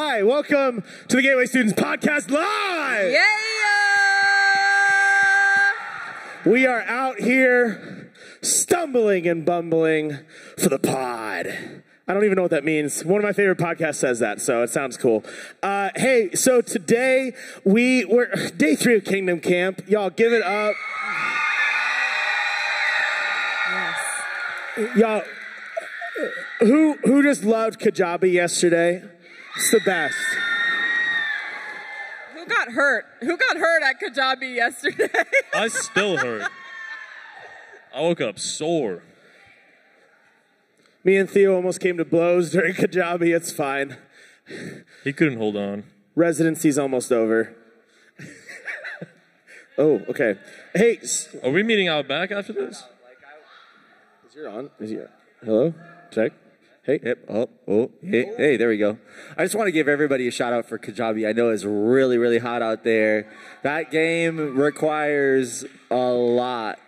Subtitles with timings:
[0.00, 3.10] Hi, welcome to the Gateway Students Podcast Live.
[3.10, 3.26] Yeah.
[6.46, 10.20] We are out here stumbling and bumbling
[10.56, 11.48] for the pod.
[12.06, 13.04] I don't even know what that means.
[13.04, 15.24] One of my favorite podcasts says that, so it sounds cool.
[15.64, 17.32] Uh, hey, so today
[17.64, 19.82] we we're day three of Kingdom Camp.
[19.88, 20.76] Y'all give it up.
[23.72, 23.98] Yes.
[24.96, 25.22] Y'all,
[26.60, 29.02] who who just loved Kajabi yesterday?
[29.58, 30.16] It's the best.
[32.34, 33.06] Who got hurt?
[33.22, 35.08] Who got hurt at Kajabi yesterday?
[35.52, 36.48] I still hurt.
[37.92, 39.02] I woke up sore.
[41.02, 43.34] Me and Theo almost came to blows during Kajabi.
[43.34, 43.96] It's fine.
[45.02, 45.82] He couldn't hold on.
[46.14, 47.54] Residency's almost over.
[49.76, 50.36] oh, okay.
[50.74, 52.84] Hey, s- Are we meeting out back after this?
[54.28, 54.70] is your on?
[54.78, 55.08] Is your
[55.44, 55.74] hello?
[56.12, 56.32] Check.
[56.88, 57.00] Hey.
[57.02, 57.18] Yep.
[57.28, 58.96] Oh, oh, hey, hey, there we go.
[59.36, 61.28] I just want to give everybody a shout out for Kajabi.
[61.28, 63.30] I know it's really, really hot out there.
[63.62, 66.78] That game requires a lot.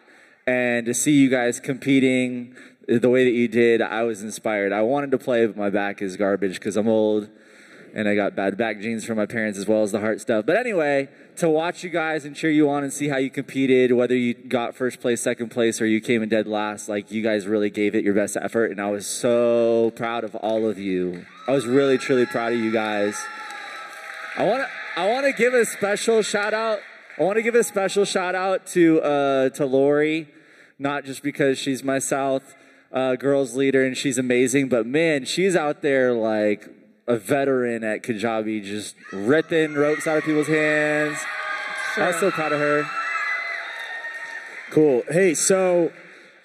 [0.46, 2.56] And to see you guys competing
[2.88, 4.72] the way that you did, I was inspired.
[4.72, 7.28] I wanted to play, but my back is garbage because I'm old
[7.94, 10.46] and I got bad back genes from my parents as well as the heart stuff.
[10.46, 13.92] But anyway, to watch you guys and cheer you on and see how you competed,
[13.92, 17.22] whether you got first place, second place, or you came in dead last, like you
[17.22, 20.78] guys really gave it your best effort, and I was so proud of all of
[20.78, 21.26] you.
[21.48, 23.16] I was really, truly proud of you guys.
[24.36, 26.80] I want to, I want to give a special shout out.
[27.18, 30.28] I want to give a special shout out to uh, to Lori,
[30.78, 32.54] not just because she's my South
[32.92, 36.68] uh, girls leader and she's amazing, but man, she's out there like
[37.10, 41.18] a veteran at Kajabi, just ripping ropes out of people's hands.
[41.96, 42.88] I was so proud of her.
[44.70, 45.02] Cool.
[45.10, 45.90] Hey, so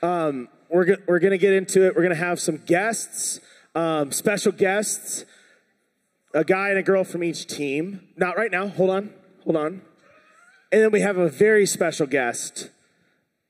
[0.01, 1.95] um, we're go- we're gonna get into it.
[1.95, 3.39] We're gonna have some guests,
[3.75, 5.25] um, special guests,
[6.33, 8.01] a guy and a girl from each team.
[8.17, 8.67] Not right now.
[8.67, 9.13] Hold on.
[9.43, 9.81] Hold on.
[10.71, 12.71] And then we have a very special guest,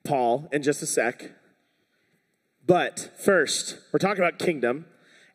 [0.03, 1.31] Paul, in just a sec.
[2.67, 4.85] But first, we're talking about kingdom.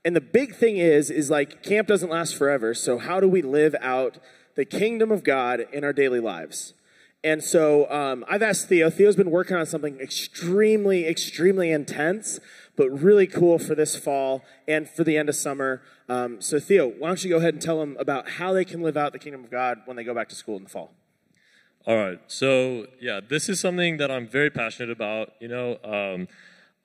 [0.05, 2.75] And the big thing is, is like camp doesn't last forever.
[2.75, 4.19] So how do we live out
[4.55, 6.75] the kingdom of God in our daily lives?
[7.23, 8.89] And so um, I've asked Theo.
[8.89, 12.41] Theo's been working on something extremely, extremely intense,
[12.77, 15.83] but really cool for this fall and for the end of summer.
[16.09, 18.81] Um, so Theo, why don't you go ahead and tell them about how they can
[18.81, 20.95] live out the kingdom of God when they go back to school in the fall?
[21.87, 22.21] All right.
[22.27, 25.35] So, yeah, this is something that I'm very passionate about.
[25.41, 26.29] You know, um,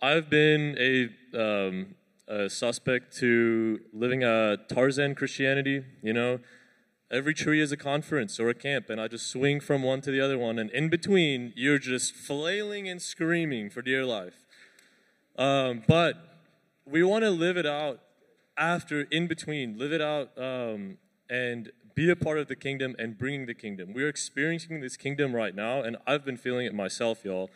[0.01, 1.95] I've been a, um,
[2.27, 5.83] a suspect to living a Tarzan Christianity.
[6.01, 6.39] You know,
[7.11, 10.11] every tree is a conference or a camp, and I just swing from one to
[10.11, 10.59] the other one.
[10.59, 14.35] And in between, you're just flailing and screaming for dear life.
[15.37, 16.15] Um, but
[16.85, 17.99] we want to live it out
[18.57, 20.97] after, in between, live it out um,
[21.29, 23.93] and be a part of the kingdom and bringing the kingdom.
[23.93, 27.49] We're experiencing this kingdom right now, and I've been feeling it myself, y'all.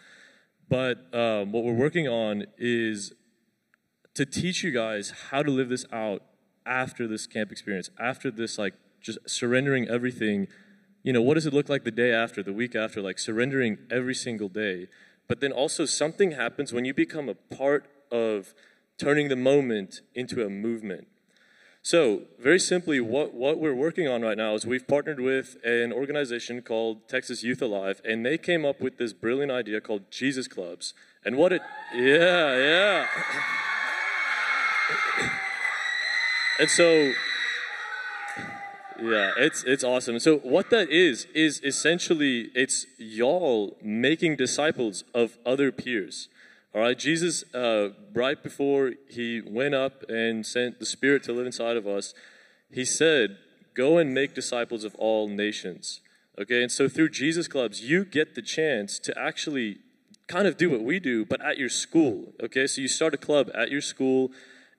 [0.69, 3.13] But um, what we're working on is
[4.15, 6.23] to teach you guys how to live this out
[6.65, 10.47] after this camp experience, after this, like, just surrendering everything.
[11.03, 13.01] You know, what does it look like the day after, the week after?
[13.01, 14.87] Like, surrendering every single day.
[15.27, 18.53] But then also, something happens when you become a part of
[18.97, 21.07] turning the moment into a movement.
[21.81, 25.93] So, very simply, what, what we're working on right now is we've partnered with an
[25.93, 30.47] organization called Texas Youth Alive, and they came up with this brilliant idea called Jesus
[30.47, 30.93] Clubs.
[31.23, 31.61] And what it,
[31.95, 33.07] yeah, yeah.
[36.59, 37.13] And so,
[39.01, 40.19] yeah, it's it's awesome.
[40.19, 46.27] So what that is is essentially it's y'all making disciples of other peers.
[46.75, 51.45] All right, Jesus, uh, right before he went up and sent the Spirit to live
[51.45, 52.13] inside of us,
[52.71, 53.37] he said,
[53.73, 56.01] "Go and make disciples of all nations."
[56.37, 59.79] Okay, and so through Jesus clubs, you get the chance to actually
[60.27, 62.33] kind of do what we do, but at your school.
[62.41, 64.31] Okay, so you start a club at your school.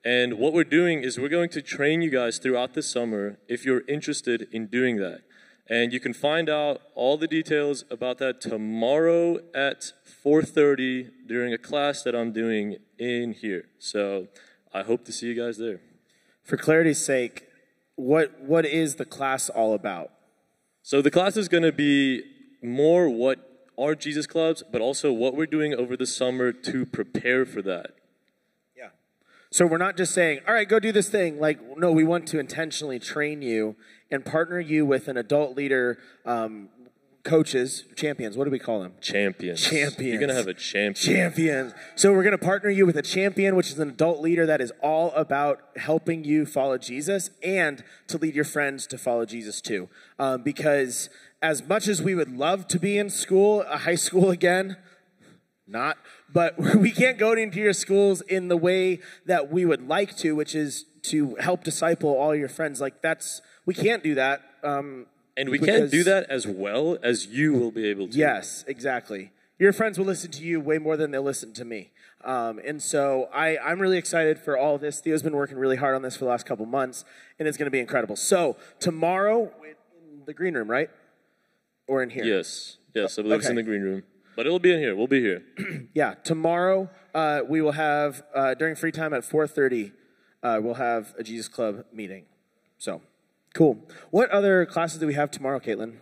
[0.03, 3.65] And what we're doing is we're going to train you guys throughout the summer if
[3.65, 5.21] you're interested in doing that.
[5.69, 9.93] And you can find out all the details about that tomorrow at
[10.25, 13.65] 4:30 during a class that I'm doing in here.
[13.77, 14.27] So
[14.73, 15.79] I hope to see you guys there.
[16.43, 17.47] For clarity's sake,
[17.95, 20.11] what what is the class all about?
[20.81, 22.23] So the class is going to be
[22.63, 27.45] more what are Jesus clubs, but also what we're doing over the summer to prepare
[27.45, 27.91] for that.
[29.51, 31.37] So we're not just saying, all right, go do this thing.
[31.37, 33.75] Like, no, we want to intentionally train you
[34.09, 36.69] and partner you with an adult leader, um,
[37.23, 38.37] coaches, champions.
[38.37, 38.93] What do we call them?
[39.01, 39.61] Champions.
[39.61, 39.99] Champions.
[39.99, 41.15] You're gonna have a champion.
[41.15, 41.73] Champions.
[41.95, 44.61] So we're going to partner you with a champion, which is an adult leader that
[44.61, 49.59] is all about helping you follow Jesus and to lead your friends to follow Jesus
[49.59, 49.89] too.
[50.17, 51.09] Um, because
[51.41, 54.77] as much as we would love to be in school, a high school again,
[55.71, 55.97] not,
[56.31, 60.35] but we can't go into your schools in the way that we would like to,
[60.35, 62.81] which is to help disciple all your friends.
[62.81, 64.41] Like that's we can't do that.
[64.63, 65.07] Um,
[65.37, 68.17] And we can't do that as well as you will be able to.
[68.17, 69.31] Yes, exactly.
[69.57, 71.91] Your friends will listen to you way more than they'll listen to me.
[72.23, 74.99] Um, and so I, I'm really excited for all of this.
[74.99, 77.05] Theo's been working really hard on this for the last couple months,
[77.39, 78.15] and it's going to be incredible.
[78.15, 80.89] So tomorrow in the green room, right?
[81.87, 82.23] Or in here?
[82.23, 82.77] Yes.
[82.93, 84.03] Yes, I believe it's in the green room.
[84.35, 84.95] But it'll be in here.
[84.95, 85.43] We'll be here.
[85.93, 86.13] Yeah.
[86.23, 89.91] Tomorrow uh, we will have uh, during free time at 4:30.
[90.41, 92.25] Uh, we'll have a Jesus Club meeting.
[92.77, 93.01] So
[93.53, 93.77] cool.
[94.09, 95.97] What other classes do we have tomorrow, Caitlin?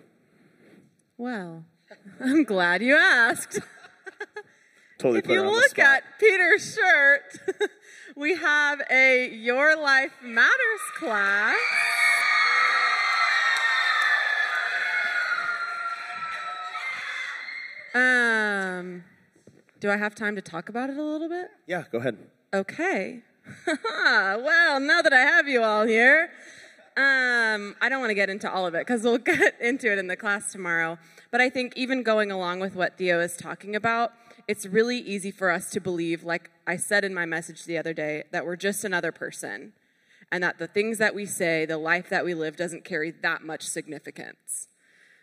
[1.18, 1.66] Well,
[2.22, 3.60] I'm glad you asked.
[5.00, 5.86] Totally If put you her on the look spot.
[5.86, 7.70] at Peter's shirt,
[8.16, 11.58] we have a Your Life Matters class.
[17.94, 19.04] Um,
[19.80, 21.48] do I have time to talk about it a little bit?
[21.68, 22.18] yeah, go ahead.
[22.54, 23.22] Okay.
[23.68, 26.32] well, now that I have you all here,
[26.98, 29.98] um, I don't want to get into all of it because we'll get into it
[29.98, 30.98] in the class tomorrow.
[31.32, 34.12] But I think even going along with what Theo is talking about,
[34.48, 37.94] it's really easy for us to believe, like I said in my message the other
[37.94, 39.74] day, that we're just another person
[40.32, 43.44] and that the things that we say, the life that we live, doesn't carry that
[43.44, 44.68] much significance.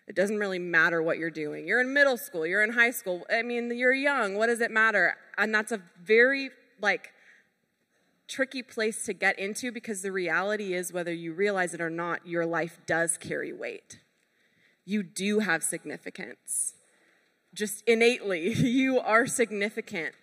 [0.06, 1.66] It doesn't really matter what you're doing.
[1.66, 3.26] You're in middle school, you're in high school.
[3.30, 4.36] I mean, you're young.
[4.36, 5.16] What does it matter?
[5.36, 6.50] And that's a very,
[6.80, 7.12] like,
[8.28, 12.26] tricky place to get into because the reality is, whether you realize it or not,
[12.26, 14.00] your life does carry weight.
[14.84, 16.74] You do have significance.
[17.54, 20.14] Just innately, you are significant.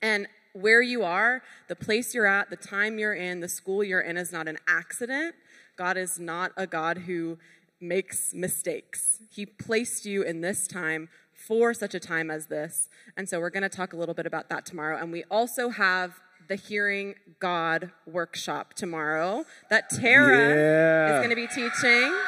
[0.00, 4.00] And where you are, the place you're at, the time you're in, the school you're
[4.00, 5.34] in is not an accident.
[5.76, 7.38] God is not a God who
[7.80, 9.18] makes mistakes.
[9.30, 12.88] He placed you in this time for such a time as this.
[13.16, 14.98] And so we're going to talk a little bit about that tomorrow.
[14.98, 21.14] And we also have the Hearing God workshop tomorrow that Tara Yeah.
[21.14, 22.18] is going to be teaching.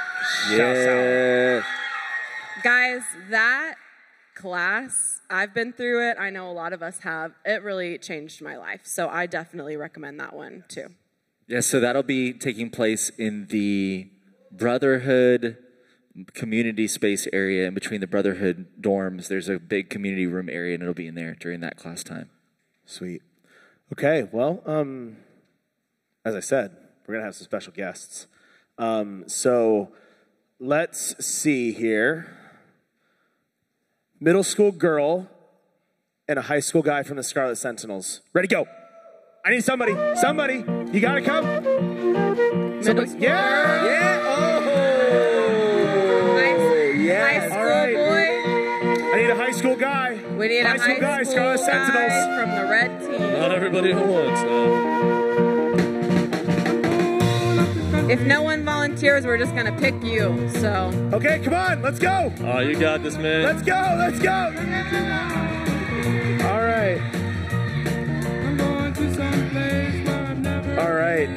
[0.52, 1.62] Yeah.
[2.62, 3.75] Guys, that
[4.35, 6.17] class, I've been through it.
[6.19, 7.32] I know a lot of us have.
[7.44, 8.82] It really changed my life.
[8.85, 10.88] So I definitely recommend that one too.
[11.47, 14.08] Yeah, so that'll be taking place in the
[14.50, 15.58] Brotherhood
[16.35, 19.29] community space area in between the Brotherhood dorms.
[19.29, 22.31] There's a big community room area, and it'll be in there during that class time.
[22.85, 23.23] Sweet.
[23.93, 25.19] Okay, well, um,
[26.25, 26.76] as I said,
[27.06, 28.26] we're going to have some special guests.
[28.79, 29.93] Um, so
[30.58, 32.37] let's see here.
[34.20, 35.29] Middle school girl
[36.29, 38.20] and a high school guy from the Scarlet Sentinels.
[38.32, 38.67] Ready, go.
[39.44, 39.94] I need somebody.
[40.17, 40.64] Somebody.
[40.93, 41.44] You got to come.
[42.81, 43.85] Middle school Yeah.
[43.85, 44.19] Yeah.
[50.40, 52.40] We need high a school high guy, school Scarlet guy Sentinels.
[52.40, 53.32] from the red team.
[53.40, 54.40] Not everybody at once.
[57.94, 60.48] Uh, If no one volunteers, we're just gonna pick you.
[60.60, 61.82] So Okay, come on.
[61.82, 62.32] Let's go.
[62.42, 63.42] uh, you got this, man.
[63.44, 63.75] Let's go.
[63.98, 64.50] Let's go.
[66.48, 66.98] All right.
[70.78, 71.28] All right.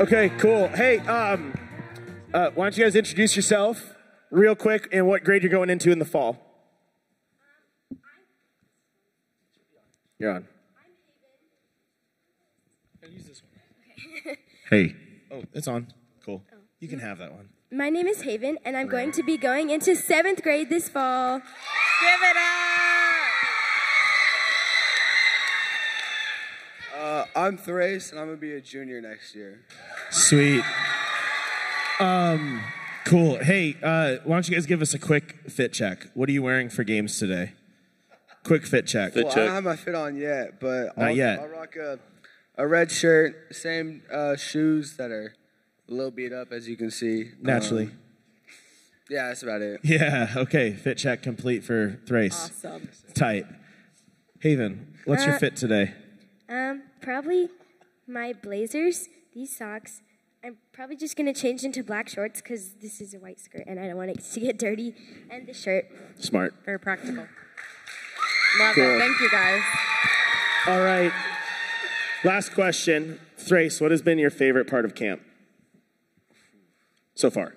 [0.00, 0.66] Okay, cool.
[0.68, 1.54] Hey, um,
[2.34, 3.94] uh, why don't you guys introduce yourself
[4.30, 6.36] real quick and what grade you're going into in the fall?
[10.18, 10.48] You're on.
[14.70, 14.94] Hey,
[15.30, 15.88] Oh, it's on.
[16.24, 16.42] Cool.
[16.80, 17.50] You can have that one.
[17.70, 21.38] My name is Haven, and I'm going to be going into seventh grade this fall.
[21.38, 23.28] give it up.
[26.98, 29.60] Uh, I'm Thrace, and I'm gonna be a junior next year.
[30.10, 30.64] sweet.
[32.00, 32.62] Um,
[33.04, 33.38] cool.
[33.38, 36.08] Hey, uh, why don't you guys give us a quick fit check?
[36.14, 37.52] What are you wearing for games today?
[38.44, 39.14] Quick fit check.
[39.14, 41.40] Fit Well, I don't have my fit on yet, but Not I'll, yet.
[41.40, 41.98] I'll rock a,
[42.56, 45.34] a red shirt, same uh, shoes that are
[45.88, 47.30] a little beat up, as you can see.
[47.40, 47.84] Naturally.
[47.86, 47.98] Um,
[49.10, 49.80] yeah, that's about it.
[49.84, 50.32] yeah.
[50.36, 50.72] Okay.
[50.74, 52.50] Fit check complete for Thrace.
[52.64, 52.88] Awesome.
[53.14, 53.46] Tight.
[54.40, 55.94] Haven, what's your Uh, fit today?
[56.48, 57.48] Um, probably
[58.06, 60.00] my blazers, these socks.
[60.44, 63.80] I'm probably just gonna change into black shorts because this is a white skirt and
[63.80, 64.94] I don't want it to get dirty.
[65.30, 65.86] And the shirt.
[66.18, 66.54] Smart.
[66.64, 67.26] Very practical.
[68.58, 68.98] Love it.
[68.98, 69.62] Thank you guys.
[70.66, 71.12] All right.
[72.24, 73.20] Last question.
[73.36, 75.22] Thrace, what has been your favorite part of camp
[77.14, 77.54] so far?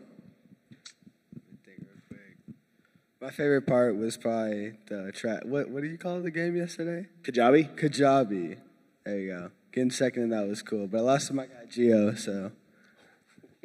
[3.22, 5.44] My favorite part was probably the track.
[5.46, 7.08] What what do you call the game yesterday?
[7.22, 7.76] Kajabi.
[7.76, 8.58] Kajabi.
[9.06, 9.52] There you go.
[9.72, 10.88] Getting second in that was cool.
[10.88, 12.52] But last time I got Geo, so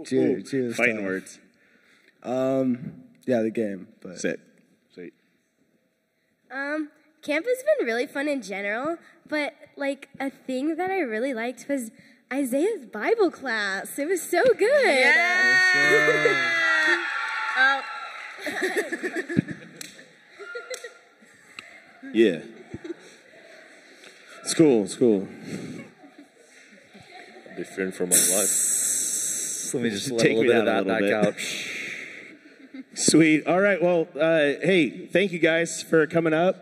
[0.04, 1.04] Geo, Ooh, Geo was fighting tough.
[1.04, 1.38] words.
[2.22, 3.88] Um, yeah, the game.
[4.00, 4.40] But Sit.
[4.92, 5.14] Sweet.
[6.50, 6.90] Um,
[7.22, 8.98] camp has been really fun in general,
[9.28, 11.90] but like a thing that I really liked was
[12.32, 13.98] Isaiah's Bible class.
[13.98, 15.14] It was so good.
[17.58, 17.80] Oh,
[22.12, 22.40] Yeah.
[24.42, 24.84] It's cool.
[24.84, 25.26] It's cool.
[27.56, 28.50] Different from my life.
[29.76, 32.82] Let me just let Take a me little bit down of that little back bit.
[32.82, 32.84] out.
[32.94, 33.46] Sweet.
[33.46, 33.80] All right.
[33.82, 36.56] Well, uh, hey, thank you guys for coming up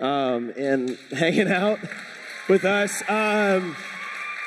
[0.00, 1.78] um, and hanging out
[2.48, 3.02] with us.
[3.08, 3.74] Um,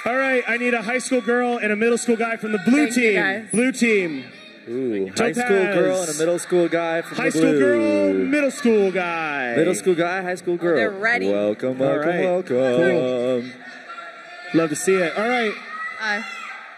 [0.06, 0.44] all right.
[0.48, 2.96] I need a high school girl and a middle school guy from the blue Thank
[2.98, 3.16] you, team.
[3.22, 3.48] guys.
[3.52, 4.26] Blue team.
[4.70, 8.52] Ooh, high school girl and a middle school guy from High the school girl, middle
[8.52, 9.56] school guy.
[9.56, 10.76] Middle school guy, high school girl.
[10.76, 11.28] they're ready.
[11.32, 12.24] Welcome, All welcome, right.
[12.24, 13.54] welcome.
[14.54, 15.18] Love to see it.
[15.18, 15.52] All right.
[16.00, 16.22] uh,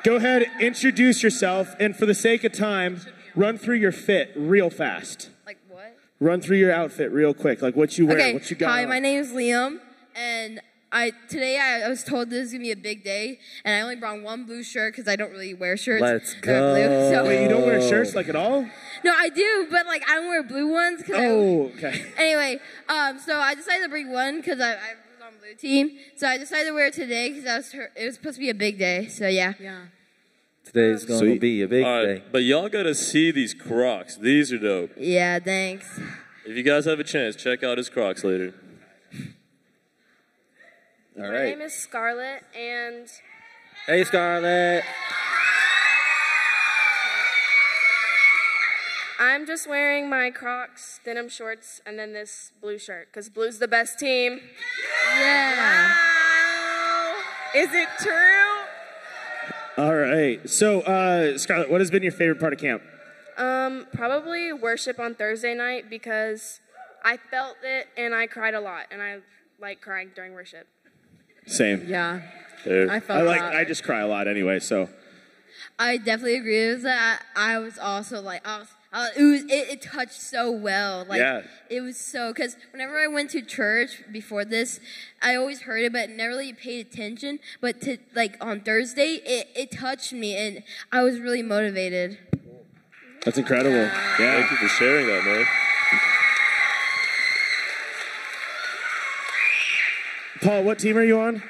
[0.04, 3.00] Go ahead, introduce yourself, and for the sake of time,
[3.36, 5.30] run through your fit real fast.
[5.46, 5.96] Like what?
[6.20, 8.34] Run through your outfit real quick, like what you wear, Okay.
[8.34, 8.70] what you got.
[8.70, 8.90] Hi, on.
[8.90, 9.80] my name is Liam,
[10.14, 10.60] and
[10.92, 13.80] I today I, I was told this is gonna be a big day, and I
[13.80, 16.02] only brought one blue shirt because I don't really wear shirts.
[16.02, 17.12] Let's are blue, go.
[17.14, 18.68] so- Wait, you don't wear shirts like at all?
[19.06, 21.02] no, I do, but like I don't wear blue ones.
[21.04, 22.04] Cause I- Oh, okay.
[22.18, 24.94] anyway, um, so I decided to bring one because I, I
[25.44, 28.36] blue team, so I decided to wear it today because was her, it was supposed
[28.36, 29.08] to be a big day.
[29.08, 29.54] So yeah.
[29.60, 29.86] yeah.
[30.64, 32.24] Today's going to be a big All day.
[32.32, 34.16] but y'all gotta see these Crocs.
[34.16, 34.92] These are dope.
[34.98, 35.40] Yeah.
[35.40, 36.00] Thanks.
[36.46, 38.54] If you guys have a chance, check out his Crocs later.
[41.18, 41.44] All My right.
[41.50, 43.08] name is Scarlett, and
[43.86, 44.86] Hey, Scarlett.
[49.20, 53.68] I'm just wearing my Crocs, denim shorts, and then this blue shirt because blue's the
[53.68, 54.42] best team.
[55.18, 55.94] Yeah.
[57.56, 58.24] Is it true?
[59.78, 60.48] All right.
[60.50, 62.82] So, uh, Scarlett, what has been your favorite part of camp?
[63.38, 66.60] Um, probably worship on Thursday night because
[67.04, 69.20] I felt it and I cried a lot, and I
[69.60, 70.68] like crying during worship.
[71.46, 71.86] Same.
[71.88, 72.22] Yeah.
[72.66, 72.90] There.
[72.90, 73.42] I felt I like.
[73.42, 73.56] that.
[73.56, 74.60] I just cry a lot anyway.
[74.60, 74.90] So.
[75.78, 77.24] I definitely agree with that.
[77.36, 81.06] I was also like, I was, Was, it was, it, it touched so well.
[81.08, 81.42] Like, Yeah.
[81.70, 84.80] it was so because whenever I went to church before this,
[85.22, 87.40] I always heard it, but never really paid attention.
[87.60, 92.20] But to like on Thursday, it, it touched me, and I was really motivated.
[93.26, 93.76] That's incredible.
[93.76, 94.18] Yeah.
[94.18, 95.46] Thank you for sharing that, man.
[100.42, 101.42] Paul, what team are you on?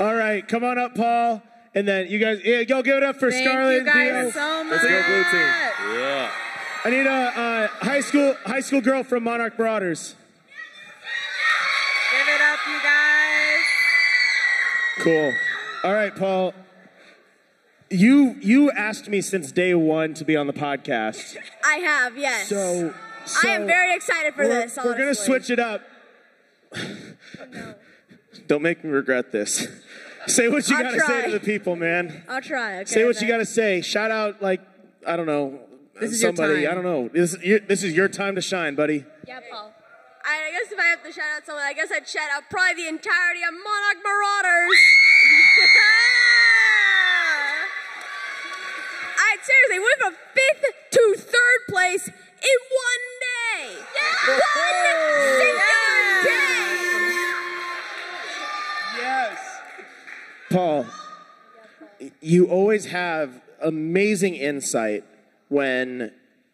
[0.00, 1.42] All right, come on up, Paul.
[1.76, 3.80] And then you guys, yeah, go give it up for Thank Scarlett.
[3.80, 4.30] you guys Theo.
[4.30, 4.82] so much.
[4.82, 6.00] Let's go blue team.
[6.00, 6.32] Yeah.
[6.84, 10.14] I need a uh, high school high school girl from Monarch Marauders.
[12.12, 13.64] Give it up, you guys.
[15.00, 15.34] Cool.
[15.84, 16.54] All right, Paul.
[17.90, 22.48] You you asked me since day one to be on the podcast, I have, yes.
[22.48, 22.94] so,
[23.26, 24.78] so I am very excited for we're, this.
[24.82, 25.82] We're gonna switch it up.
[28.46, 29.66] Don't make me regret this.
[30.26, 32.22] Say what you I'll gotta say to the people, man.
[32.28, 32.76] I'll try.
[32.80, 33.80] Okay, Say what you gotta say.
[33.80, 34.60] Shout out, like
[35.06, 35.60] I don't know,
[36.00, 36.62] This is your somebody.
[36.64, 36.72] time.
[36.72, 37.08] I don't know.
[37.12, 39.04] This is your, this is your time to shine, buddy.
[39.26, 39.72] Yeah, Paul.
[40.24, 42.82] I guess if I have to shout out someone, I guess I'd shout out probably
[42.82, 44.80] the entirety of Monarch Marauders.
[49.18, 53.76] I seriously went from fifth to third place in one day.
[54.26, 54.78] One
[55.38, 56.65] singular day.
[60.50, 60.86] Paul,
[62.20, 65.04] you always have amazing insight
[65.48, 66.12] when,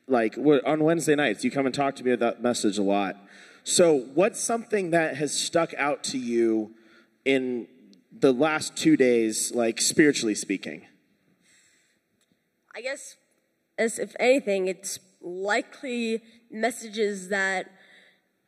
[0.09, 3.17] like, on Wednesday nights, you come and talk to me with that message a lot.
[3.65, 6.75] So, what's something that has stuck out to you
[7.25, 7.69] in
[8.11, 10.87] the last two days, like, spiritually speaking?
[12.75, 13.17] I guess,
[13.79, 17.71] as if anything, it's likely messages that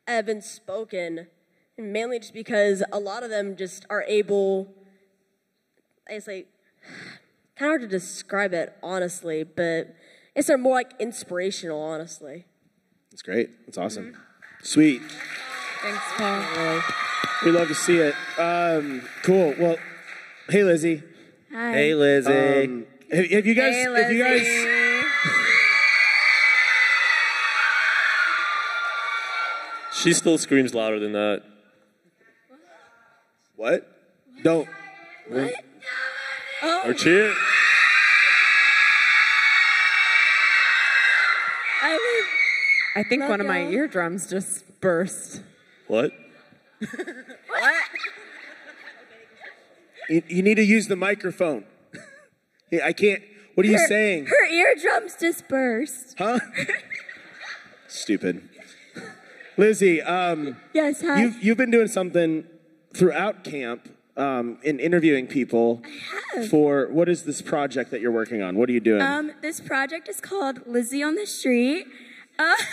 [0.07, 1.27] have been spoken,
[1.77, 4.73] mainly just because a lot of them just are able.
[6.07, 6.47] I guess like
[7.57, 9.95] kind of hard to describe it honestly, but
[10.35, 12.45] it's guess they're more like inspirational, honestly.
[13.11, 13.65] That's great.
[13.65, 14.17] That's awesome.
[14.61, 15.01] Sweet.
[15.81, 16.81] Thanks, Paul.
[17.45, 18.15] We love to see it.
[18.37, 19.53] Um, cool.
[19.57, 19.77] Well,
[20.49, 21.03] hey, Lizzie.
[21.53, 21.71] Hi.
[21.71, 22.63] Hey, Lizzie.
[22.63, 23.73] Um, have, have you guys?
[23.73, 24.41] Hey, have you guys?
[24.41, 25.05] Lizzie.
[29.93, 31.43] She still screams louder than that.
[33.55, 33.87] What?
[34.43, 34.67] Don't.
[35.31, 37.33] Or cheer.
[41.81, 42.23] I
[42.95, 43.71] I think Love one of my y'all.
[43.73, 45.41] eardrums just burst.
[45.87, 46.11] What?
[47.47, 47.73] What?
[50.09, 51.63] You, you need to use the microphone.
[52.69, 53.23] Yeah, I can't.
[53.55, 54.25] What are you saying?
[54.27, 56.15] Her eardrums just burst.
[56.17, 56.39] Huh?
[57.87, 58.47] Stupid.
[59.57, 61.21] Lizzie, um, Yes, hi.
[61.21, 62.43] you've, you've been doing something
[62.93, 63.87] throughout camp
[64.17, 65.81] um, in interviewing people
[66.49, 68.57] for what is this project that you're working on?
[68.57, 69.01] What are you doing?
[69.01, 71.85] Um, this project is called Lizzie on the Street.
[72.39, 72.55] Uh,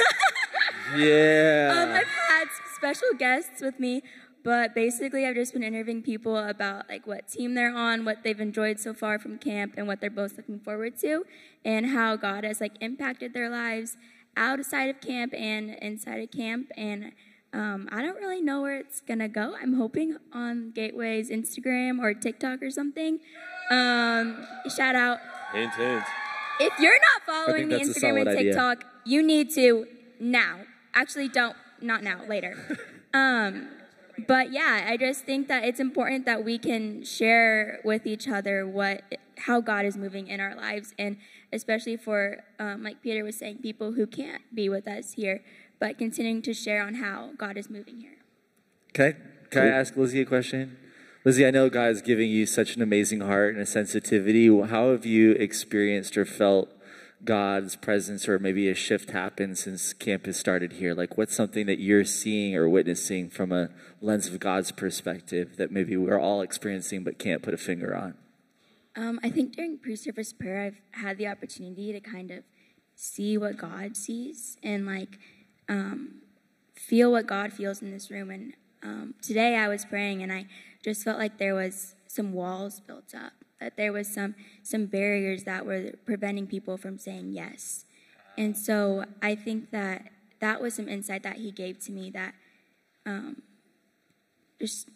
[0.96, 1.72] Yeah.
[1.74, 4.02] um, I've had special guests with me,
[4.44, 8.40] but basically I've just been interviewing people about like what team they're on, what they've
[8.40, 11.24] enjoyed so far from camp, and what they're both looking forward to,
[11.64, 13.96] and how God has like impacted their lives
[14.36, 16.70] outside of camp and inside of camp.
[16.76, 17.12] And
[17.52, 19.54] um, I don't really know where it's gonna go.
[19.60, 23.20] I'm hoping on Gateway's Instagram or TikTok or something.
[23.70, 25.18] Um, shout out
[25.52, 26.04] Hint, hint.
[26.60, 28.52] if you're not following me Instagram and solid idea.
[28.52, 29.86] TikTok, you need to
[30.18, 30.60] now.
[30.94, 32.78] Actually, don't not now, later.
[33.14, 33.68] um,
[34.26, 38.66] but yeah, I just think that it's important that we can share with each other
[38.66, 39.02] what
[39.38, 41.16] how God is moving in our lives, and
[41.52, 45.42] especially for um, like Peter was saying, people who can't be with us here,
[45.82, 48.18] but continuing to share on how God is moving here.
[48.92, 50.76] Can I, can I ask Lizzie a question?
[51.24, 54.46] Lizzie, I know God is giving you such an amazing heart and a sensitivity.
[54.46, 56.68] How have you experienced or felt
[57.24, 60.94] God's presence or maybe a shift happen since camp has started here?
[60.94, 63.70] Like, what's something that you're seeing or witnessing from a
[64.00, 68.14] lens of God's perspective that maybe we're all experiencing but can't put a finger on?
[68.94, 72.44] Um, I think during pre-service prayer, I've had the opportunity to kind of
[72.94, 75.18] see what God sees and like
[75.72, 76.16] um,
[76.74, 78.30] feel what God feels in this room.
[78.30, 78.52] And
[78.82, 80.46] um, today I was praying, and I
[80.84, 85.44] just felt like there was some walls built up, that there was some some barriers
[85.44, 87.86] that were preventing people from saying yes.
[88.36, 90.10] And so I think that
[90.40, 92.34] that was some insight that He gave to me that
[93.06, 93.42] um,
[94.60, 94.90] just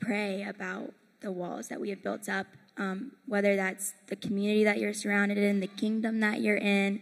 [0.00, 2.46] pray about the walls that we have built up,
[2.76, 7.00] um, whether that's the community that you're surrounded in, the kingdom that you're in,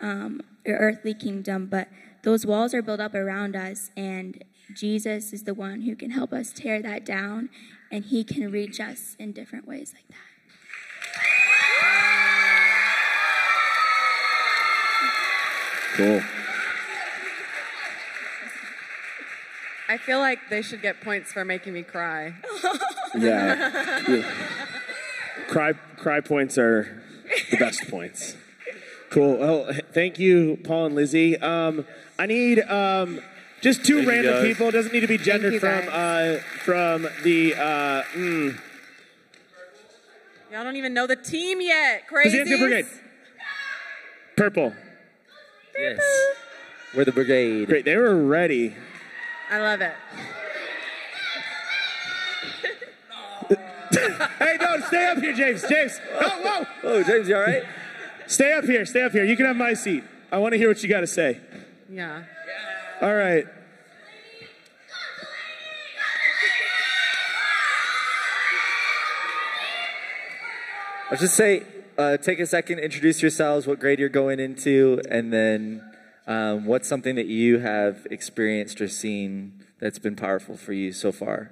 [0.00, 1.88] um, your earthly kingdom, but
[2.22, 6.32] those walls are built up around us, and Jesus is the one who can help
[6.32, 7.50] us tear that down,
[7.90, 10.16] and He can reach us in different ways like that.
[15.94, 16.22] Cool.
[19.88, 22.34] I feel like they should get points for making me cry.
[23.14, 24.00] Yeah.
[24.08, 24.30] Yeah.
[25.48, 27.02] Cry, cry points are
[27.50, 28.36] the best points.
[29.12, 29.36] Cool.
[29.36, 31.36] Well, thank you, Paul and Lizzie.
[31.36, 31.84] Um,
[32.18, 33.20] I need um,
[33.60, 34.44] just two Thank random guys.
[34.44, 34.68] people.
[34.68, 37.54] It doesn't need to be gendered from uh, from the.
[37.54, 38.58] Uh, mm,
[40.50, 42.04] Y'all don't even know the team yet.
[42.08, 42.58] Pazanka Crazy.
[42.58, 42.86] Brigade.
[44.34, 44.72] Purple.
[45.78, 46.00] Yes.
[46.94, 47.68] We're the brigade.
[47.68, 47.84] Great.
[47.84, 48.74] They were ready.
[49.50, 49.92] I love it.
[54.38, 55.64] hey, no, stay up here, James.
[55.68, 56.00] James.
[56.14, 56.90] Oh, whoa.
[56.90, 57.62] Oh, James, you all right?
[58.32, 58.86] Stay up here.
[58.86, 59.24] Stay up here.
[59.24, 60.02] You can have my seat.
[60.30, 61.38] I want to hear what you got to say.
[61.90, 62.22] Yeah.
[63.02, 63.44] All right.
[71.10, 71.64] I'll just say,
[71.98, 75.92] uh, take a second, introduce yourselves, what grade you're going into, and then
[76.26, 81.12] um, what's something that you have experienced or seen that's been powerful for you so
[81.12, 81.50] far.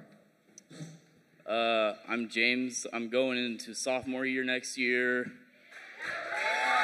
[1.47, 2.87] Uh, I'm James.
[2.91, 5.31] I'm going into sophomore year next year.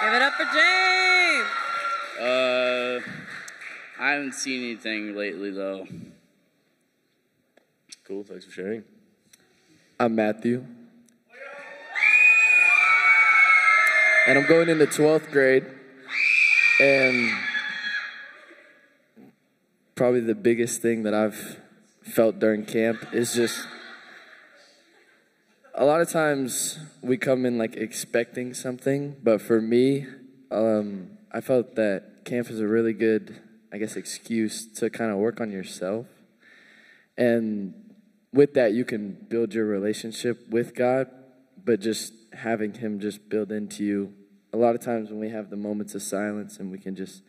[0.04, 1.48] Give it up for James.
[2.22, 3.00] Uh,
[4.00, 5.88] I haven't seen anything lately though.
[8.04, 8.24] Cool.
[8.24, 8.84] Thanks for sharing.
[10.00, 10.64] I'm Matthew.
[14.28, 15.66] And I'm going into 12th grade.
[16.80, 17.32] And
[19.96, 21.60] probably the biggest thing that I've
[22.04, 23.66] felt during camp is just
[25.78, 30.08] a lot of times we come in like expecting something, but for me,
[30.50, 33.40] um, I felt that camp is a really good,
[33.72, 36.08] I guess, excuse to kind of work on yourself.
[37.16, 37.94] And
[38.34, 41.10] with that, you can build your relationship with God,
[41.64, 44.14] but just having Him just build into you.
[44.54, 47.22] A lot of times when we have the moments of silence and we can just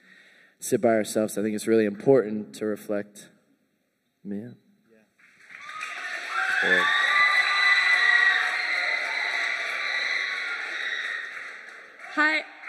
[0.58, 3.28] sit by ourselves, I think it's really important to reflect.
[4.24, 4.50] Yeah.
[6.64, 6.84] Yeah.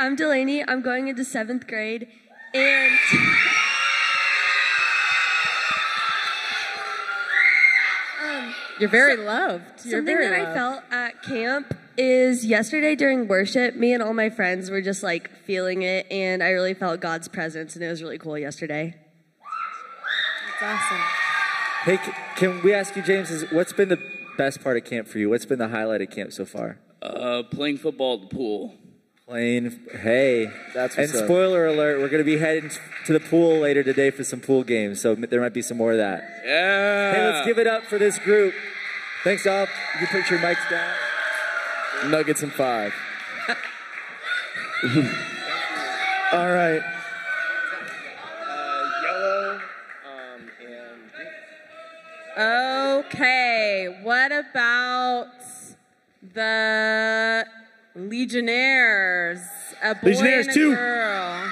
[0.01, 0.63] I'm Delaney.
[0.65, 2.07] I'm going into seventh grade,
[2.53, 2.97] and
[8.23, 9.65] um, You're very loved.
[9.83, 14.13] You're something very that I felt at camp is yesterday during worship, me and all
[14.13, 17.89] my friends were just like feeling it, and I really felt God's presence, and it
[17.89, 18.95] was really cool yesterday.
[20.61, 21.01] That's awesome.
[21.83, 21.99] Hey,
[22.37, 23.99] can we ask you, James, is, what's been the
[24.37, 25.29] best part of camp for you?
[25.29, 26.79] What's been the highlight of camp so far?
[27.01, 28.75] Uh, playing football at the pool.
[29.29, 30.51] Playing, hey.
[30.73, 31.25] That's And what's up.
[31.25, 32.71] spoiler alert, we're going to be heading
[33.05, 35.91] to the pool later today for some pool games, so there might be some more
[35.91, 36.23] of that.
[36.43, 37.13] Yeah.
[37.13, 38.55] Hey, let's give it up for this group.
[39.23, 39.67] Thanks, all.
[40.01, 40.95] You can put your mics down.
[42.09, 42.91] Nuggets and five.
[46.33, 46.81] All right.
[49.03, 49.61] yellow
[50.09, 50.49] um,
[52.35, 55.27] and Okay, what about
[56.33, 57.45] the
[57.99, 59.39] Legionnaires?
[59.81, 60.75] A boy Legionnaires and a two.
[60.75, 61.51] girl.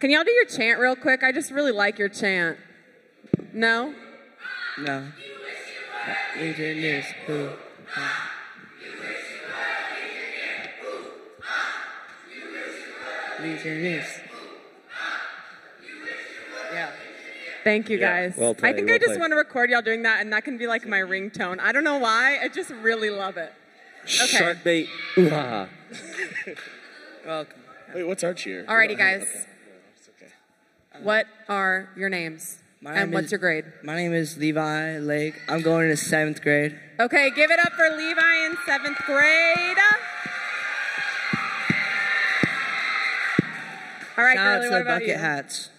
[0.00, 1.22] Can y'all do your chant real quick?
[1.22, 2.58] I just really like your chant.
[3.52, 3.94] No?
[4.78, 5.06] No.
[6.38, 7.06] Legionnaires.
[7.26, 7.50] Who?
[13.40, 14.20] Legionnaires.
[16.72, 16.90] Yeah.
[17.62, 18.36] Thank you Yeah, guys.
[18.36, 19.20] well I think well I just played.
[19.20, 21.60] want to record y'all doing that, and that can be like my ringtone.
[21.60, 22.38] I don't know why.
[22.42, 23.52] I just really love it.
[24.04, 24.26] Okay.
[24.26, 24.88] Shark bait.
[25.18, 25.68] Ooh, ha, ha.
[27.26, 27.60] Welcome.
[27.94, 28.64] Wait, what's our cheer?
[28.68, 29.26] Alrighty, guys.
[30.94, 32.58] Uh, what are your names?
[32.80, 33.64] My and name what's is- your grade?
[33.82, 35.34] My name is Levi Lake.
[35.48, 36.78] I'm going to seventh grade.
[37.00, 39.76] Okay, give it up for Levi in seventh grade.
[44.16, 45.14] All right, Shout out Curly, to what the about bucket you?
[45.16, 45.70] hats.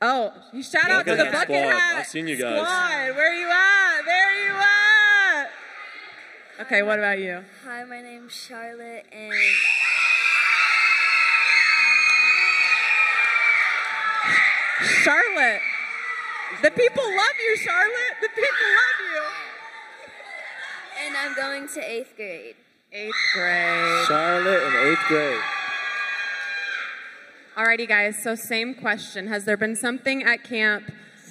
[0.00, 1.70] Oh, you shout out to the hat bucket squad.
[1.78, 2.56] hat I've seen you guys.
[2.56, 3.16] squad.
[3.16, 4.02] Where are you at?
[4.04, 4.37] There you at.
[6.60, 7.44] Okay, what about you?
[7.64, 9.32] Hi, my name's Charlotte, and
[15.04, 15.60] Charlotte.
[16.60, 18.16] The people love you, Charlotte.
[18.20, 19.22] The people love you.
[21.06, 22.56] and I'm going to eighth grade.
[22.92, 24.06] Eighth grade.
[24.08, 25.40] Charlotte in eighth grade.
[27.56, 28.20] Alrighty, guys.
[28.20, 30.90] So same question: Has there been something at camp,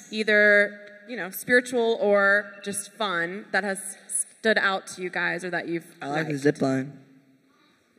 [0.10, 3.98] either you know, spiritual or just fun, that has
[4.48, 6.44] stood out to you guys, or that you've I like the liked?
[6.44, 6.94] zip line.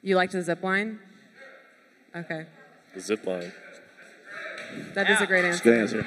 [0.01, 0.99] You liked the zip line?
[2.17, 2.47] Okay,
[2.95, 3.53] The zip line.
[4.95, 5.63] that is a great answer.
[5.63, 6.07] Good answer.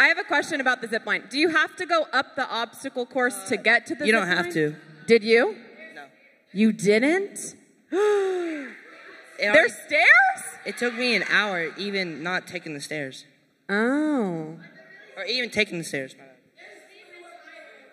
[0.00, 1.22] I have a question about the zip line.
[1.30, 4.20] Do you have to go up the obstacle course to get to the You zip
[4.20, 4.54] don't have line?
[4.54, 4.74] to.
[5.06, 5.56] Did you?
[5.94, 6.06] No.
[6.52, 7.54] You didn't?
[7.92, 7.92] It
[9.38, 10.42] There's already- stairs?
[10.66, 13.24] It took me an hour even not taking the stairs.
[13.68, 14.58] Oh.
[15.16, 16.16] Or even taking the stairs.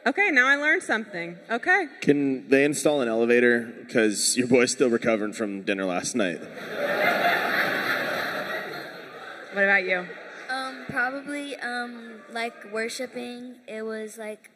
[0.05, 0.19] My bad.
[0.19, 1.37] Okay, now I learned something.
[1.49, 1.87] Okay.
[2.01, 3.73] Can they install an elevator?
[3.79, 6.39] Because your boy's still recovering from dinner last night.
[9.53, 10.07] What about you?
[10.49, 13.55] Um, probably um, like worshiping.
[13.67, 14.49] It was like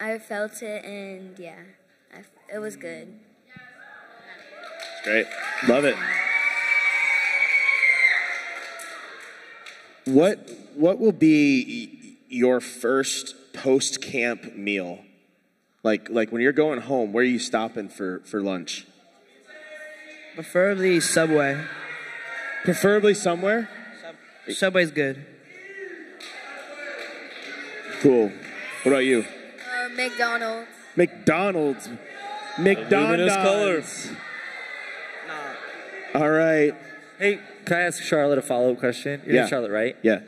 [0.00, 1.58] I felt it, and yeah,
[2.14, 2.22] I,
[2.54, 3.18] it was good.
[5.04, 5.26] Great.
[5.66, 5.96] Love it.
[10.04, 15.00] What what will be your first post camp meal?
[15.82, 18.86] Like like when you're going home, where are you stopping for for lunch?
[20.34, 21.60] Preferably Subway.
[22.64, 23.68] Preferably somewhere.
[24.48, 25.24] Subway's good.
[28.00, 28.30] Cool.
[28.82, 29.24] What about you?
[29.24, 30.68] Uh, McDonald's.
[30.96, 31.88] McDonald's.
[32.58, 34.10] luminous McDonald's.
[36.14, 36.74] All right.
[37.18, 39.20] Hey, can I ask Charlotte a follow up question?
[39.26, 39.46] You're Yeah.
[39.46, 39.96] Charlotte, right?
[40.02, 40.20] Yeah.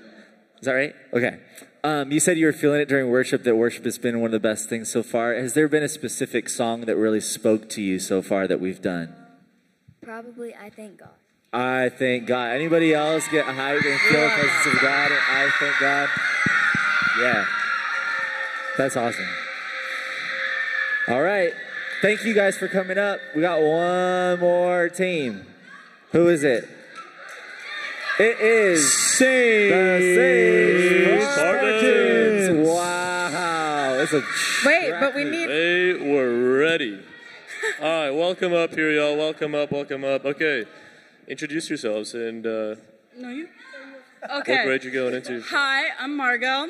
[0.58, 0.94] Is that right?
[1.12, 1.38] Okay.
[1.82, 4.32] Um, you said you were feeling it during worship, that worship has been one of
[4.32, 5.32] the best things so far.
[5.34, 8.82] Has there been a specific song that really spoke to you so far that we've
[8.82, 9.14] done?
[10.02, 11.08] Probably, I thank God.
[11.52, 12.52] I thank God.
[12.52, 15.10] Anybody else get hyped and feel the presence of God?
[15.10, 16.08] And I thank God.
[17.18, 17.46] Yeah.
[18.76, 19.28] That's awesome.
[21.08, 21.52] All right.
[22.02, 23.20] Thank you guys for coming up.
[23.34, 25.46] We got one more team.
[26.12, 26.68] Who is it?
[28.18, 30.99] It is Sage the Sage
[31.34, 32.44] Spartans.
[32.46, 32.68] Spartans.
[32.68, 33.94] Wow.
[34.00, 34.22] It's a
[34.66, 35.46] Wait, but we need.
[35.48, 37.00] They were ready.
[37.80, 39.16] All right, welcome up here, y'all.
[39.16, 40.24] Welcome up, welcome up.
[40.24, 40.64] Okay,
[41.28, 42.76] introduce yourselves and uh,
[43.16, 43.48] No, you.
[44.22, 44.30] Okay.
[44.30, 44.64] what Okay.
[44.64, 45.40] grade you going into.
[45.42, 46.68] Hi, I'm Margot.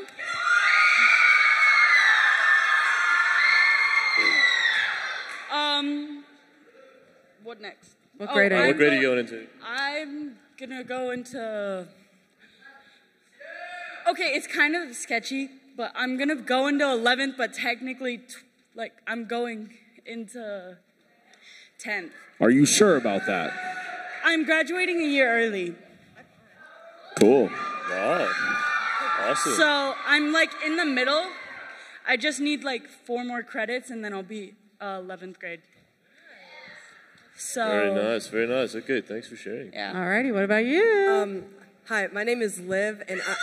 [5.53, 6.25] Um,
[7.43, 7.93] what next?
[8.17, 8.67] What Oh, grade are you?
[8.69, 9.47] What grade are you going into?
[9.65, 11.87] I'm gonna go into.
[14.11, 18.35] Okay, it's kind of sketchy, but I'm gonna go into 11th, but technically, t-
[18.75, 20.79] like, I'm going into
[21.79, 22.11] 10th.
[22.41, 23.53] Are you sure about that?
[24.25, 25.77] I'm graduating a year early.
[27.21, 27.51] Cool.
[27.89, 28.29] Wow,
[29.29, 29.53] awesome.
[29.53, 31.27] So I'm like in the middle.
[32.07, 35.63] I just need like four more credits and then I'll be uh, 11th grade.
[37.37, 38.75] So Very nice, very nice.
[38.75, 39.73] Okay, thanks for sharing.
[39.73, 39.95] Yeah.
[39.95, 41.09] Alrighty, what about you?
[41.11, 41.45] Um,
[41.87, 43.37] hi, my name is Liv, and I.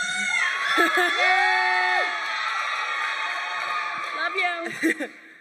[4.16, 4.70] Love you.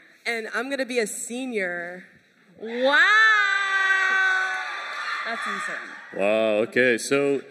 [0.25, 2.03] and I'm gonna be a senior.
[2.59, 2.97] Wow.
[5.25, 5.75] That's insane.
[6.15, 6.63] Wow.
[6.63, 6.97] Okay.
[6.97, 7.41] So,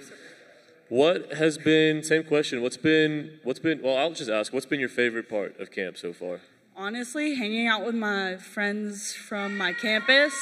[0.89, 2.63] what has been same question?
[2.63, 3.81] What's been what's been?
[3.83, 4.53] Well, I'll just ask.
[4.53, 6.41] What's been your favorite part of camp so far?
[6.77, 10.35] Honestly, hanging out with my friends from my campus,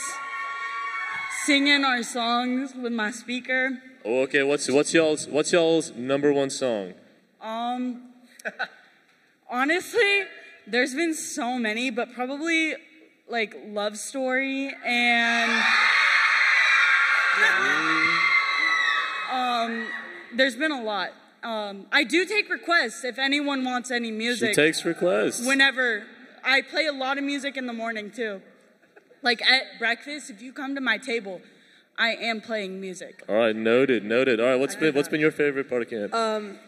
[1.44, 3.82] singing our songs with my speaker.
[4.04, 4.42] Oh, okay.
[4.42, 6.94] What's what's y'all's what's y'all's number one song?
[7.44, 8.02] Um,
[9.50, 10.22] honestly,
[10.66, 12.74] there's been so many, but probably
[13.28, 15.64] like Love Story and.
[19.30, 19.86] Um,
[20.34, 21.10] there's been a lot.
[21.42, 24.50] Um, I do take requests if anyone wants any music.
[24.50, 25.46] She takes requests.
[25.46, 26.04] Whenever
[26.42, 28.40] I play a lot of music in the morning too.
[29.22, 31.42] Like at breakfast, if you come to my table,
[31.98, 33.22] I am playing music.
[33.28, 34.40] All right, noted, noted.
[34.40, 36.14] All right, what's been what's been your favorite part of camp?
[36.14, 36.58] Um,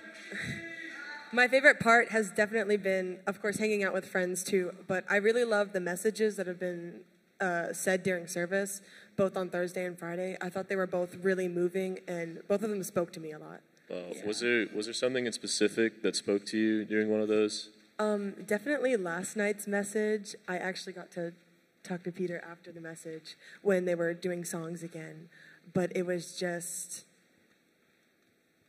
[1.33, 4.73] my favorite part has definitely been, of course, hanging out with friends too.
[4.87, 7.01] But I really love the messages that have been
[7.41, 8.81] uh, said during service,
[9.17, 10.37] both on Thursday and Friday.
[10.41, 13.39] I thought they were both really moving, and both of them spoke to me a
[13.39, 13.61] lot.
[13.91, 17.29] Uh, Was there was there something in specific that spoke to you during one of
[17.29, 17.71] those?
[17.99, 20.35] Um, definitely last night's message.
[20.49, 21.33] I actually got to
[21.83, 25.29] talk to Peter after the message when they were doing songs again,
[25.73, 27.05] but it was just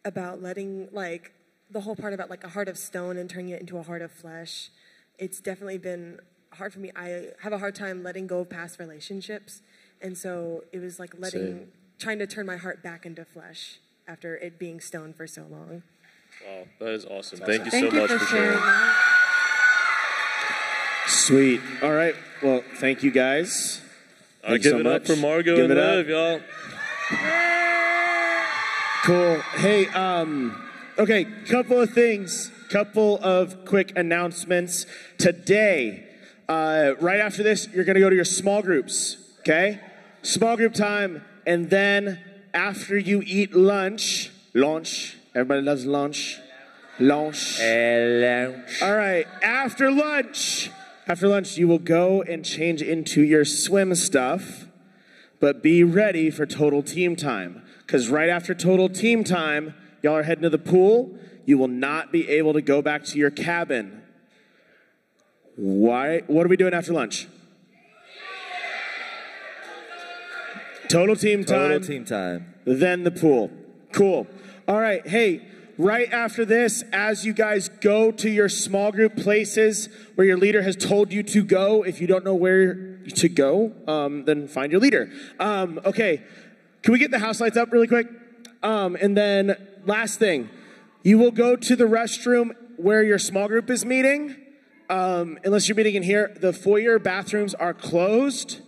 [0.06, 1.34] about letting like
[1.70, 4.02] the whole part about like a heart of stone and turning it into a heart
[4.02, 4.70] of flesh.
[5.18, 6.20] It's definitely been
[6.54, 6.92] hard for me.
[6.96, 9.62] I have a hard time letting go of past relationships,
[10.02, 11.72] and so it was like letting Same.
[12.00, 15.84] trying to turn my heart back into flesh after it being stone for so long.
[16.46, 17.40] Wow, that is awesome.
[17.40, 18.94] Thank Thank you you so much for for sharing sharing.
[21.08, 21.62] Sweet.
[21.82, 22.16] All right.
[22.44, 23.82] Well, thank you guys.
[24.44, 25.02] All right, Thanks give so it much.
[25.02, 25.96] up for Margot Give and it up.
[25.96, 26.42] Liv, y'all.
[29.04, 29.40] Cool.
[29.62, 30.67] Hey, um,
[30.98, 34.86] okay, couple of things, couple of quick announcements.
[35.18, 36.04] Today,
[36.50, 39.80] uh, right after this, you're gonna go to your small groups, okay?
[40.24, 42.20] Small group time, and then
[42.54, 46.40] after you eat lunch, lunch, everybody loves lunch,
[47.00, 47.60] lunch.
[48.82, 50.72] All right, after lunch,
[51.08, 54.68] after lunch, you will go and change into your swim stuff
[55.40, 57.62] but be ready for total team time.
[57.86, 61.18] Because right after total team time, y'all are heading to the pool.
[61.46, 64.04] You will not be able to go back to your cabin.
[65.56, 66.20] Why?
[66.28, 67.28] What are we doing after lunch?
[70.90, 71.70] Total team time.
[71.70, 72.54] Total team time.
[72.66, 73.52] Then the pool.
[73.92, 74.28] Cool.
[74.68, 75.06] All right.
[75.06, 80.38] Hey, right after this, as you guys go to your small group places where your
[80.38, 84.48] leader has told you to go, if you don't know where to go, um, then
[84.48, 85.10] find your leader.
[85.40, 86.24] Um, okay.
[86.84, 88.08] Can we get the house lights up really quick?
[88.64, 89.56] Um, and then
[89.88, 90.50] last thing,
[91.04, 94.36] you will go to the restroom where your small group is meeting.
[94.90, 98.62] Um, unless you're meeting in here, the foyer bathrooms are closed.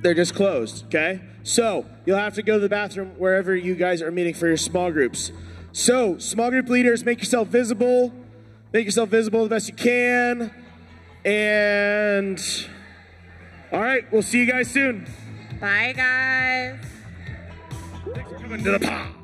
[0.00, 1.20] They're just closed, okay?
[1.42, 4.56] So you'll have to go to the bathroom wherever you guys are meeting for your
[4.56, 5.32] small groups.
[5.72, 8.12] So, small group leaders, make yourself visible.
[8.72, 10.52] Make yourself visible the best you can.
[11.24, 12.42] And
[13.70, 15.06] all right, we'll see you guys soon.
[15.60, 16.80] Bye, guys.
[18.14, 19.21] Thanks for Coming to the pod.